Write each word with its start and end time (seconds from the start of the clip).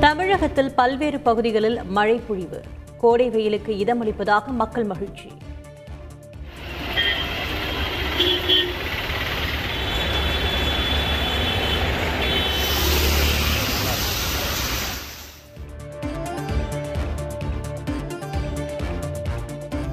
தமிழகத்தில் 0.00 0.74
பல்வேறு 0.74 1.20
பகுதிகளில் 1.20 1.84
மழை 1.84 2.20
பொழிவு. 2.28 2.60
கோடை 2.98 3.30
வெயிலுக்கு 3.30 3.72
இதமளிப்பதாக 3.72 4.46
மக்கள் 4.46 4.84
மகிழ்ச்சி. 4.84 5.28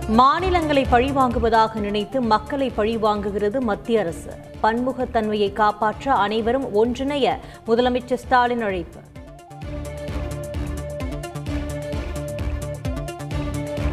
மாநிலங்களை 0.08 0.86
பழிவாங்குவதாக 0.92 1.76
நினைத்து 1.76 2.22
மக்களை 2.22 2.72
பழிவாங்குகிறது 2.78 3.60
மத்திய 3.60 4.00
அரசு. 4.00 4.32
பன்முகத்தன்மையை 4.64 5.54
காப்பாற்ற 5.54 6.14
அனைவரும் 6.14 6.76
ஒன்றிணைய 6.76 7.38
முதலமைச்சர் 7.68 8.14
ஸ்டாலின் 8.14 8.62
அழைப்பு. 8.62 9.00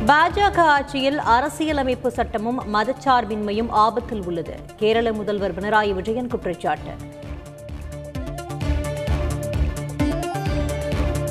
பாஜக 0.08 0.58
ஆட்சியில் 0.58 1.18
அரசியலமைப்பு 1.18 2.10
சட்டமும் 2.10 2.58
மதச்சார்பின்மையும் 2.74 3.68
ஆபத்தில் 3.68 4.22
உள்ளது. 4.24 4.54
கேரள 4.76 5.12
முதல்வர் 5.12 5.54
பினராயி 5.58 5.92
விஜயன் 5.94 6.26
குற்றச்சாட்டு. 6.26 6.94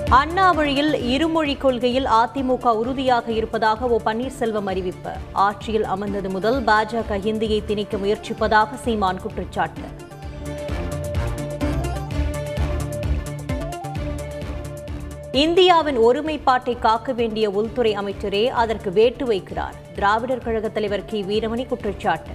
அண்ணா 0.09 0.51
வழியில் 0.51 1.03
இருமொழி 1.03 1.55
கொள்கையில் 1.55 2.05
அதிமுக 2.05 2.75
உறுதியாக 2.75 3.31
இருப்பதாக 3.31 3.87
ஓ 3.87 3.99
பன்னீர்செல்வம் 4.05 4.65
அறிவிப்பு. 4.65 5.13
ஆட்சியில் 5.33 5.83
அமர்ந்தது 5.83 6.29
முதல் 6.29 6.63
பாஜக 6.63 7.19
ஹிந்தியை 7.27 7.65
திணிக்க 7.65 7.97
முயற்சிப்பதாக 7.97 8.67
சீமான் 8.83 9.21
குற்றச்சாட்டு. 9.21 9.87
இந்தியாவின் 15.35 15.97
ஒருமைப்பாட்டை 15.97 16.79
காக்க 16.79 17.13
வேண்டிய 17.13 17.49
உள்துறை 17.49 17.97
அமைச்சரே 17.97 18.47
அதற்கு 18.47 18.91
வேட்டு 18.91 19.25
வைக்கிறார். 19.25 19.73
திராவிடர் 19.93 20.43
கழக 20.43 20.69
தலைவர் 20.69 21.05
கி. 21.05 21.23
வீரமணி 21.23 21.67
குற்றச்சாட்டு. 21.67 22.31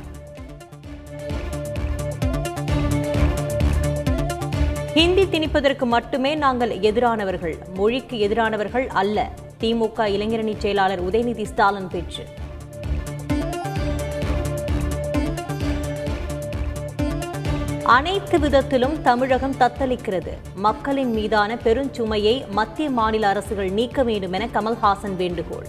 ஹிந்தி 4.94 5.24
திணிப்பதற்கு 5.24 5.84
மட்டுமே 5.84 6.34
நாங்கள் 6.34 6.78
எதிரானவர்கள் 6.78 7.54
மொழிக்கு 7.74 8.28
எதிரானவர்கள் 8.28 8.86
அல்ல. 8.86 9.30
திமுக 9.60 9.98
இளைஞரணி 10.16 10.54
செயலாளர் 10.58 11.04
உதயநிதி 11.10 11.44
ஸ்டாலின் 11.44 11.88
பேச்சு. 11.88 12.24
அனைத்து 17.94 18.38
விதத்திலும் 18.38 19.02
தமிழகம் 19.02 19.54
தத்தளிக்கிறது. 19.60 20.32
மக்களின் 20.54 21.12
மீதான 21.12 21.54
பெருஞ்சுமையை 21.54 22.48
மத்திய 22.48 22.90
மாநில 22.90 23.28
அரசுகள் 23.28 23.70
நீக்க 23.70 24.02
வேண்டும் 24.02 24.32
என 24.32 24.46
கமல்ஹாசன் 24.46 25.16
வேண்டுகோள். 25.16 25.66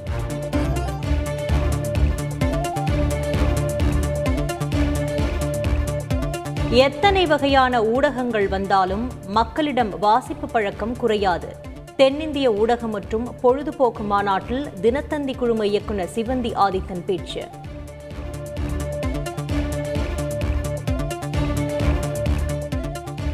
எத்தனை 6.69 7.25
வகையான 7.25 7.83
ஊடகங்கள் 7.83 8.47
வந்தாலும் 8.47 9.11
மக்களிடம் 9.27 9.99
வாசிப்பு 9.99 10.47
பழக்கம் 10.47 10.97
குறையாது. 10.97 11.55
தென்னிந்திய 11.95 12.51
ஊடகம் 12.51 12.89
மற்றும் 12.89 13.35
பொழுதுபோக்கு 13.41 14.03
மாநாட்டில் 14.03 14.67
தினத்தந்தி 14.81 15.37
குழும 15.37 15.67
இயக்குநர் 15.67 16.09
சிவந்தி 16.15 16.53
ஆதித்தன் 16.55 17.05
பேச்சு. 17.05 17.43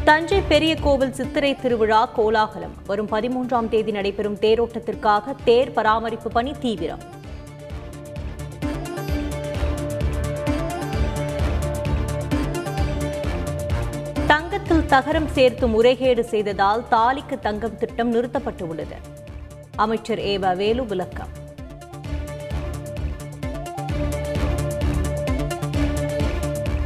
தஞ்சை 0.08 0.38
பெரிய 0.50 0.72
கோவில் 0.74 1.14
சித்திரை 1.18 1.56
திருவிழா 1.56 2.00
கோலாகலம். 2.16 2.74
வரும் 2.86 3.08
பதிமூன்றாம் 3.12 3.68
தேதி 3.68 3.92
நடைபெறும் 3.96 4.36
தேரோட்டத்திற்காக 4.44 5.34
தேர் 5.44 5.72
பராமரிப்பு 5.76 6.28
பணி 6.36 6.52
தீவிரம். 6.64 7.02
தங்கத்தில் 14.26 14.84
தகரம் 14.86 15.28
சேர்த்து 15.38 15.68
முறைகேடு 15.68 16.24
செய்ததால் 16.24 16.84
தாலிக்கு 16.90 17.38
தங்கம் 17.48 17.78
திட்டம் 17.78 18.14
நிறுத்தப்பட்டுள்ளது. 18.14 18.98
அமைச்சர் 19.76 20.18
ஏவா 20.18 20.56
வேலு 20.56 20.84
விளக்கம் 20.92 21.34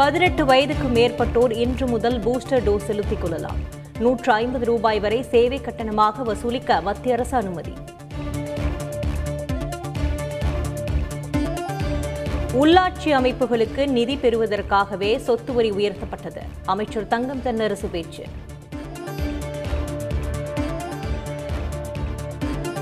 பதினெட்டு 0.00 0.44
வயதுக்கு 0.44 0.86
மேற்பட்டோர் 0.88 1.52
இன்று 1.52 1.86
முதல் 1.86 2.16
பூஸ்டர் 2.20 2.62
டோஸ் 2.66 2.86
செலுத்திக் 2.88 3.20
கொள்ளலாம் 3.20 3.58
நூற்று 3.98 4.32
ஐம்பது 4.32 4.64
ரூபாய் 4.64 5.00
வரை 5.00 5.22
சேவை 5.22 5.60
கட்டணமாக 5.60 6.22
வசூலிக்க 6.22 6.80
மத்திய 6.80 7.14
அரசு 7.14 7.36
அனுமதி. 7.36 7.72
உள்ளாட்சி 12.62 13.10
அமைப்புகளுக்கு 13.18 13.86
நிதி 13.86 14.16
பெறுவதற்காகவே 14.16 15.18
சொத்து 15.18 15.52
வரி 15.52 15.70
உயர்த்தப்பட்டது. 15.70 16.44
அமைச்சர் 16.64 17.06
தங்கம் 17.06 17.44
தென்னரசு 17.44 17.90
பேச்சு. 17.90 18.24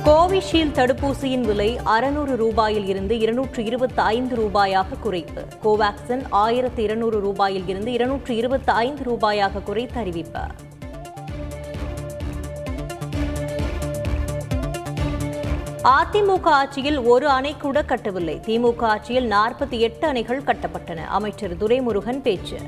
கோவிஷீல்டு 0.09 0.75
தடுப்பூசியின் 0.79 1.41
விலை 1.41 1.79
அறுநூறு 1.85 2.35
ரூபாயில் 2.45 2.89
இருந்து 2.89 3.19
இருநூற்று 3.19 3.65
இருபத்தி 3.65 4.03
ஐந்து 4.03 4.37
ரூபாயாக 4.37 4.87
குறைப்பு. 5.05 5.43
கோவாக்சின் 5.65 6.23
ஆயிரத்து 6.31 6.83
இருநூறு 6.83 7.23
ரூபாயில் 7.23 7.69
இருந்து 7.69 7.93
இருநூற்று 7.93 8.37
இருபத்தி 8.37 8.73
ஐந்து 8.73 9.03
ரூபாயாக 9.13 9.63
குறைத்து 9.63 10.01
அறிவிப்பு. 10.01 10.39
அதிமுக 15.85 16.45
ஆட்சியில் 16.45 16.99
ஒரு 16.99 17.29
அணை 17.29 17.57
கூட 17.57 17.83
கட்டவில்லை. 17.83 18.41
திமுக 18.47 18.81
ஆட்சியில் 18.81 19.31
நாற்பத்தி 19.31 19.79
எட்டு 19.79 20.13
அணைகள் 20.13 20.43
கட்டப்பட்டன. 20.45 20.97
அமைச்சர் 20.97 21.57
துரைமுருகன் 21.57 22.23
பேச்சு. 22.23 22.59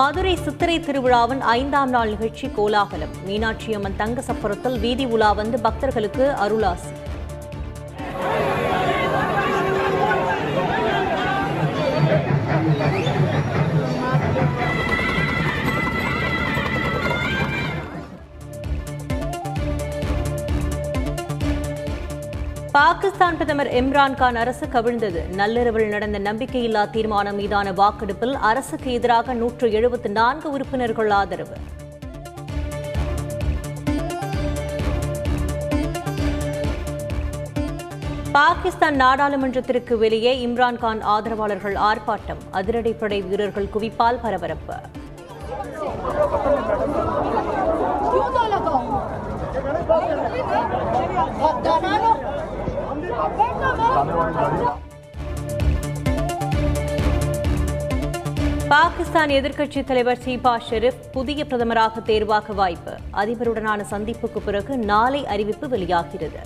மதுரை 0.00 0.32
சித்திரை 0.36 0.74
திருவிழாவின் 0.80 1.40
ஐந்தாம் 1.52 1.90
நாள் 1.90 2.08
நிகழ்ச்சி 2.08 2.46
கோலாகலம். 2.56 3.14
மீனாட்சி 3.26 3.70
அம்மன் 3.74 3.96
தங்க 3.96 4.22
சப்பரத்தில் 4.28 4.76
வீதி 4.80 5.04
உலா 5.04 5.32
வந்து 5.32 5.56
பக்தர்களுக்கு 5.60 6.24
அருளாசி. 6.44 6.92
பாகிஸ்தான் 22.80 23.36
பிரதமர் 23.38 23.68
இம்ரான்கான் 23.78 24.36
அரசு 24.42 24.66
கவிழ்ந்தது. 24.66 25.20
நள்ளிரவில் 25.38 25.88
நடந்த 25.94 26.18
நம்பிக்கையில்லா 26.18 26.82
தீர்மானம் 26.94 27.36
மீதான 27.40 27.72
வாக்கெடுப்பில் 27.80 28.34
அரசுக்கு 28.50 28.92
எதிராக 28.98 29.34
நூற்று 29.40 29.66
எழுபத்தி 29.78 30.10
நான்கு 30.18 30.48
உறுப்பினர்கள் 30.50 31.10
ஆதரவு. 31.18 31.56
பாகிஸ்தான் 38.38 38.96
நாடாளுமன்றத்திற்கு 39.04 39.96
வெளியே 40.04 40.32
இம்ரான்கான் 40.46 41.02
ஆதரவாளர்கள் 41.16 41.76
ஆர்ப்பாட்டம். 41.90 42.42
அதிரடிப்படை 42.60 43.20
வீரர்கள் 43.28 43.70
குவிப்பால் 43.74 44.22
பரபரப்பு. 44.24 44.78
பாகிஸ்தான் 58.68 59.28
எதிர்க்கட்சித் 59.28 59.84
தலைவர் 59.84 60.18
சீபா 60.24 60.60
ஷெரீப் 60.70 61.00
புதிய 61.12 61.44
பிரதமராக 61.44 62.02
தேர்வாக 62.02 62.52
வாய்ப்பு. 62.52 62.92
அதிபருடனான 63.12 63.84
சந்திப்புக்கு 63.90 64.38
பிறகு 64.44 64.78
நாளை 64.78 65.26
அறிவிப்பு 65.26 65.68
வெளியாகிறது. 65.68 66.38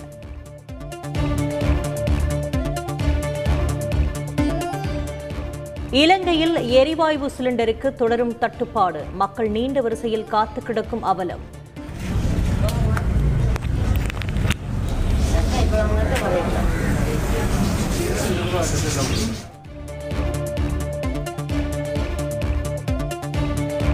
இலங்கையில் 5.91 6.55
எரிவாயு 6.69 7.31
சிலிண்டருக்கு 7.37 7.93
தொடரும் 7.93 8.37
தட்டுப்பாடு. 8.37 9.03
மக்கள் 9.13 9.49
நீண்ட 9.49 9.81
வரிசையில் 9.81 10.25
காத்து 10.25 10.61
கிடக்கும் 10.61 11.03
அவலம். 11.03 11.63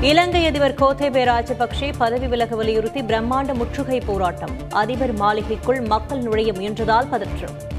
இலங்கை 0.02 0.46
அதிபர் 0.46 0.74
கோத்தேபே 0.74 1.24
ராஜபக்சே 1.24 1.94
பதவி 1.98 2.28
விலக 2.28 2.56
வலியுறுத்தி 2.56 3.02
பிரம்மாண்ட 3.02 3.54
முற்றுகை 3.54 4.00
போராட்டம். 4.00 4.50
அதிபர் 4.70 5.14
மாளிகைக்குள் 5.14 5.82
மக்கள் 5.82 6.20
நுழைய 6.20 6.52
முயன்றதால் 6.52 7.10
பதற்றம். 7.10 7.70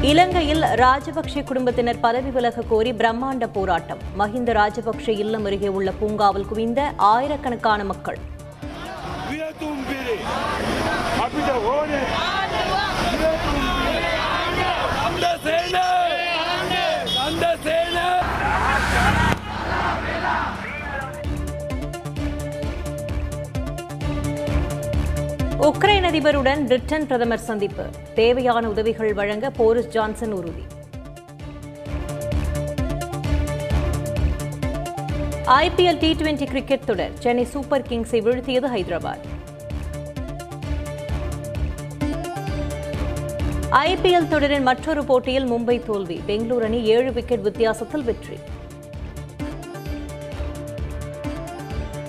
இலங்கையில் 0.00 0.62
ராஜபக்சே 0.62 1.44
குடும்பத்தினர் 1.44 2.00
பதவி 2.00 2.30
விலக 2.30 2.62
கோரி 2.62 2.92
பிரம்மாண்ட 2.92 3.48
போராட்டம். 3.52 3.98
மஹிந்த 4.18 4.52
ராஜபக்சே 4.52 5.18
இல்லம் 5.18 5.44
அருகே 5.44 5.68
உள்ள 5.68 5.90
பூங்காவில் 5.90 6.46
குவிந்த 6.46 6.92
ஆயிரக்கணக்கான 6.96 7.84
மக்கள். 7.84 8.18
உக்ரைன் 11.24 11.36
அதிபருடன் 26.08 26.64
பிரிட்டன் 26.66 27.06
பிரதமர் 27.06 27.38
சந்திப்பு. 27.38 27.86
தேவையான 28.14 28.68
உதவிகள் 28.68 29.14
வழங்க 29.14 29.50
போரிஸ் 29.50 29.88
ஜான்சன் 29.88 30.32
உறுதி. 30.32 30.64
ஐபிஎல் 35.46 35.98
டி 35.98 36.12
டுவெண்டி 36.12 36.44
கிரிக்கெட் 36.44 36.84
தொடர் 36.84 37.10
சென்னை 37.18 37.44
சூப்பர் 37.44 37.82
கிங்ஸை 37.82 38.20
வீழ்த்தியது 38.26 38.68
ஹைதராபாத். 38.76 39.33
ஐபிஎல் 43.74 44.28
தொடரின் 44.28 44.62
மற்றொரு 44.62 45.04
போட்டியில் 45.04 45.52
மும்பை 45.52 45.84
தோல்வி. 45.84 46.20
பெங்களூரு 46.28 46.62
அணி 46.62 46.84
ஏழு 46.84 47.12
விக்கெட் 47.12 47.40
வித்தியாசத்தில் 47.40 48.02
வெற்றி. 48.02 48.38